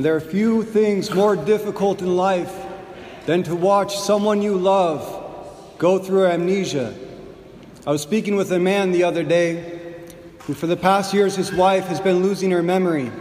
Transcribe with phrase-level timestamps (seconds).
[0.00, 2.50] There are few things more difficult in life
[3.26, 6.94] than to watch someone you love go through amnesia.
[7.86, 10.00] I was speaking with a man the other day
[10.40, 13.12] who, for the past years, his wife has been losing her memory.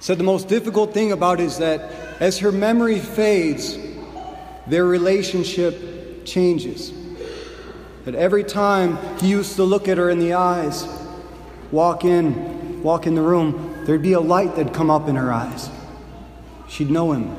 [0.00, 3.78] Said the most difficult thing about it is that as her memory fades,
[4.66, 6.90] their relationship changes.
[8.06, 10.88] That every time he used to look at her in the eyes,
[11.70, 15.32] walk in, walk in the room, there'd be a light that'd come up in her
[15.32, 15.70] eyes.
[16.68, 17.36] She'd know him.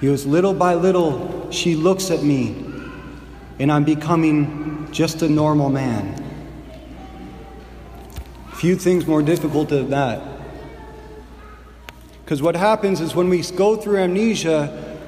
[0.00, 2.64] He goes, little by little, she looks at me,
[3.58, 6.16] and I'm becoming just a normal man.
[8.54, 10.22] Few things more difficult than that.
[12.24, 14.98] Because what happens is when we go through amnesia,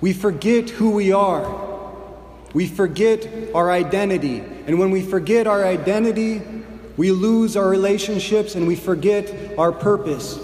[0.00, 1.66] we forget who we are.
[2.54, 4.42] We forget our identity.
[4.66, 6.42] And when we forget our identity,
[6.96, 10.38] we lose our relationships and we forget our purpose.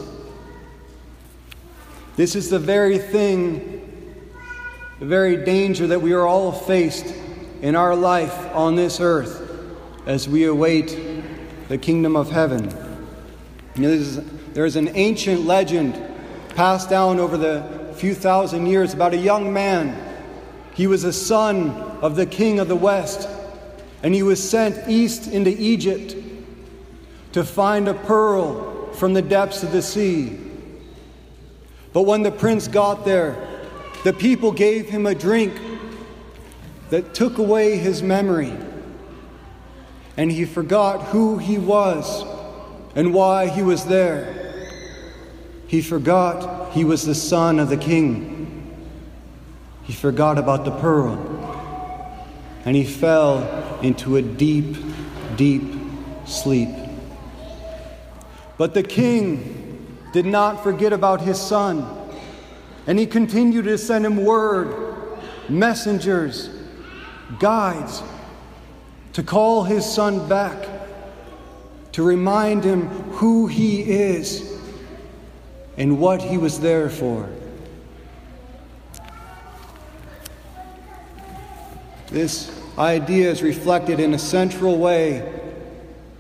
[2.16, 4.30] This is the very thing,
[5.01, 7.15] the very danger that we are all faced
[7.62, 9.49] in our life on this earth
[10.07, 10.99] as we await
[11.68, 12.68] the kingdom of heaven.
[13.74, 16.01] There is an ancient legend
[16.55, 19.96] passed down over the few thousand years about a young man.
[20.74, 21.71] He was a son
[22.02, 23.27] of the king of the west,
[24.02, 26.16] and he was sent east into Egypt
[27.33, 30.38] to find a pearl from the depths of the sea.
[31.93, 33.37] But when the prince got there,
[34.05, 35.55] the people gave him a drink
[36.91, 38.52] that took away his memory.
[40.16, 42.24] And he forgot who he was
[42.95, 44.39] and why he was there.
[45.67, 48.77] He forgot he was the son of the king.
[49.85, 51.17] He forgot about the pearl.
[52.65, 54.77] And he fell into a deep,
[55.37, 55.63] deep
[56.27, 56.82] sleep.
[58.63, 61.85] But the king did not forget about his son,
[62.87, 65.19] and he continued to send him word,
[65.49, 66.49] messengers,
[67.41, 68.05] guides,
[69.15, 70.65] to call his son back,
[71.91, 74.56] to remind him who he is
[75.77, 77.29] and what he was there for.
[82.11, 85.41] This idea is reflected in a central way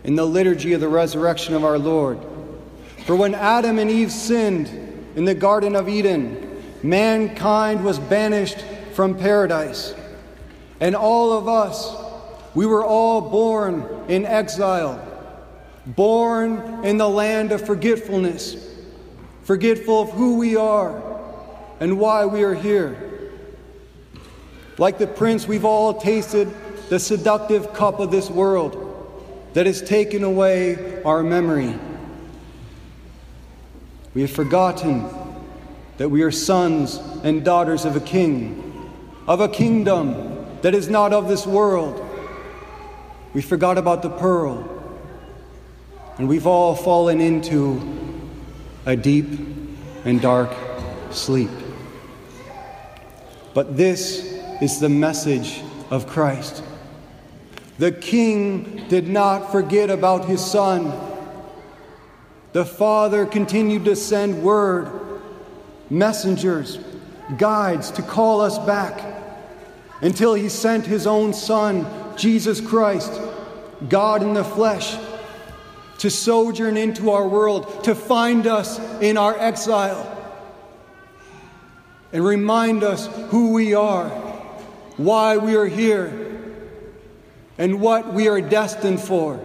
[0.02, 2.18] in the liturgy of the resurrection of our Lord.
[3.04, 4.68] For when Adam and Eve sinned
[5.16, 9.94] in the Garden of Eden, mankind was banished from paradise.
[10.80, 11.94] And all of us,
[12.54, 15.00] we were all born in exile,
[15.86, 18.56] born in the land of forgetfulness,
[19.42, 21.02] forgetful of who we are
[21.80, 23.30] and why we are here.
[24.78, 26.48] Like the prince, we've all tasted
[26.88, 28.78] the seductive cup of this world
[29.54, 31.74] that has taken away our memory.
[34.14, 35.06] We have forgotten
[35.96, 38.92] that we are sons and daughters of a king,
[39.26, 42.08] of a kingdom that is not of this world.
[43.32, 44.68] We forgot about the pearl,
[46.18, 47.80] and we've all fallen into
[48.84, 49.26] a deep
[50.04, 50.52] and dark
[51.10, 51.50] sleep.
[53.54, 54.24] But this
[54.60, 56.62] is the message of Christ.
[57.78, 61.11] The king did not forget about his son
[62.52, 64.90] the Father continued to send word,
[65.88, 66.78] messengers,
[67.38, 69.00] guides to call us back
[70.02, 71.86] until He sent His own Son,
[72.16, 73.12] Jesus Christ,
[73.88, 74.96] God in the flesh,
[75.98, 80.08] to sojourn into our world, to find us in our exile,
[82.12, 84.10] and remind us who we are,
[84.98, 86.28] why we are here,
[87.56, 89.40] and what we are destined for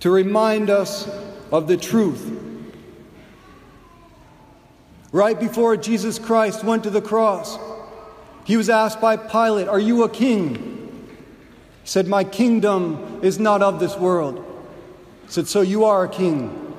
[0.00, 1.08] to remind us
[1.52, 2.38] of the truth.
[5.12, 7.58] Right before Jesus Christ went to the cross,
[8.44, 11.06] he was asked by Pilate, Are you a king?
[11.82, 14.44] He said, My kingdom is not of this world.
[15.26, 16.74] He said, So you are a king.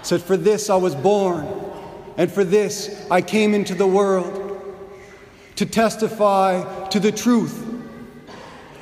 [0.00, 1.46] He said, For this I was born,
[2.16, 4.46] and for this I came into the world
[5.56, 7.66] to testify to the truth.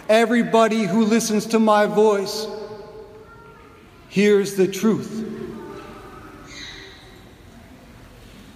[0.09, 2.47] Everybody who listens to my voice
[4.09, 5.25] hears the truth.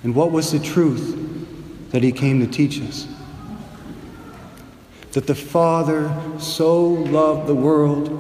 [0.03, 3.07] And what was the truth that he came to teach us?
[5.13, 8.19] That the Father so loved the world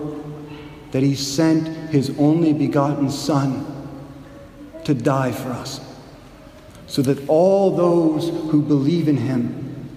[0.92, 3.66] that he sent his only begotten Son
[4.84, 5.80] to die for us,
[6.86, 9.88] so that all those who believe in him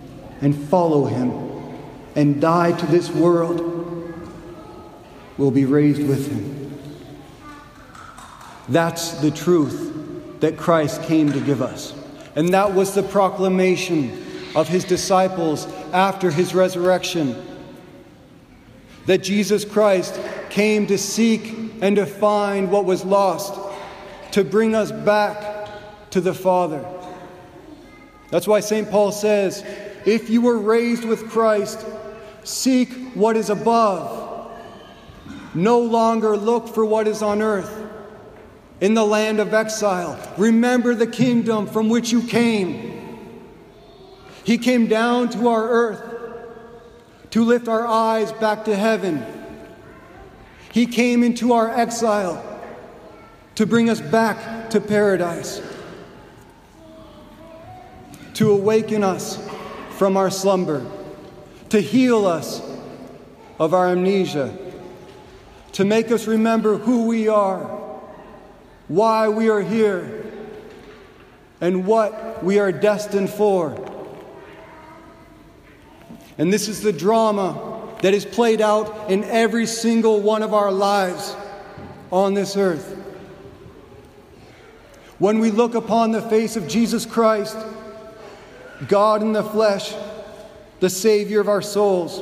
[0.42, 1.32] and follow him
[2.16, 3.62] and die to this world
[5.38, 6.55] will be raised with him.
[8.68, 11.94] That's the truth that Christ came to give us.
[12.36, 14.26] And that was the proclamation
[14.56, 17.44] of his disciples after his resurrection
[19.06, 20.20] that Jesus Christ
[20.50, 23.54] came to seek and to find what was lost,
[24.32, 25.70] to bring us back
[26.10, 26.84] to the Father.
[28.32, 28.90] That's why St.
[28.90, 29.64] Paul says,
[30.06, 31.86] If you were raised with Christ,
[32.44, 34.52] seek what is above.
[35.54, 37.85] No longer look for what is on earth
[38.86, 40.16] in the land of exile.
[40.38, 43.26] Remember the kingdom from which you came.
[44.44, 46.04] He came down to our earth
[47.32, 49.26] to lift our eyes back to heaven.
[50.72, 52.44] He came into our exile
[53.56, 55.64] to bring us back to paradise,
[58.36, 59.44] to awaken us
[59.98, 60.86] from our slumber,
[61.70, 62.62] to heal us
[63.58, 64.56] of our amnesia,
[65.72, 67.85] to make us remember who we are
[68.88, 70.32] why we are here,
[71.62, 73.74] and what we are destined for.
[76.38, 80.72] And this is the drama that is played out in every single one of our
[80.72, 81.36] lives
[82.12, 82.92] on this earth.
[85.18, 87.58] When we look upon the face of Jesus Christ,
[88.88, 89.96] God in the flesh,
[90.82, 92.22] the Savior of our souls,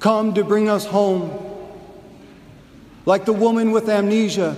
[0.00, 1.38] come to bring us home.
[3.04, 4.56] Like the woman with amnesia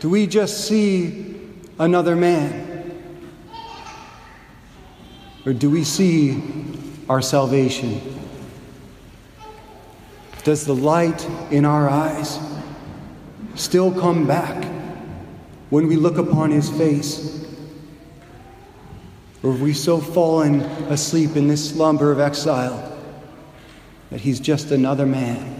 [0.00, 1.36] do we just see
[1.78, 2.66] another man?
[5.44, 6.42] Or do we see
[7.08, 8.00] our salvation?
[10.42, 12.38] Does the light in our eyes
[13.54, 14.64] still come back
[15.68, 17.46] when we look upon his face?
[19.42, 22.98] Or have we so fallen asleep in this slumber of exile
[24.08, 25.59] that he's just another man?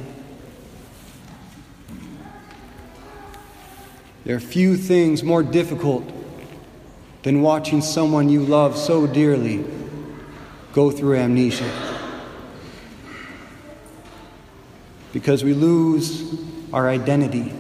[4.31, 6.09] There are few things more difficult
[7.25, 9.65] than watching someone you love so dearly
[10.73, 11.69] go through amnesia.
[15.13, 16.41] Because we lose
[16.73, 17.53] our identity.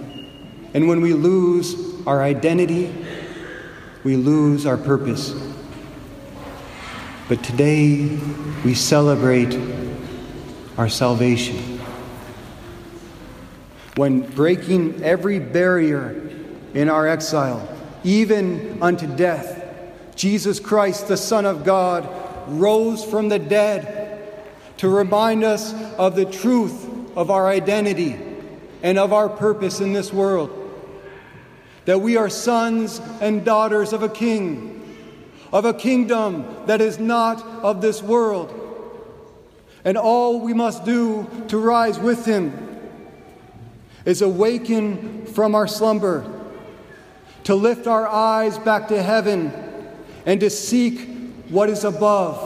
[0.72, 1.74] And when we lose
[2.06, 2.94] our identity,
[4.04, 5.34] we lose our purpose.
[7.28, 8.16] But today
[8.64, 9.58] we celebrate
[10.78, 11.80] our salvation.
[13.96, 16.29] When breaking every barrier
[16.74, 17.66] in our exile,
[18.04, 19.56] even unto death.
[20.14, 22.08] Jesus Christ, the Son of God,
[22.48, 24.32] rose from the dead
[24.78, 28.18] to remind us of the truth of our identity
[28.82, 30.56] and of our purpose in this world.
[31.84, 34.96] That we are sons and daughters of a king,
[35.52, 38.56] of a kingdom that is not of this world.
[39.84, 42.78] And all we must do to rise with him
[44.04, 46.39] is awaken from our slumber
[47.44, 49.52] to lift our eyes back to heaven
[50.26, 51.08] and to seek
[51.48, 52.38] what is above,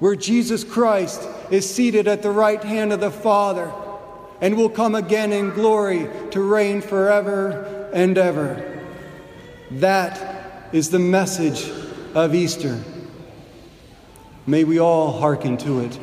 [0.00, 3.72] where Jesus Christ is seated at the right hand of the Father
[4.40, 8.86] and will come again in glory to reign forever and ever.
[9.70, 11.70] That is the message
[12.14, 12.82] of Easter.
[14.46, 15.98] May we all hearken to it.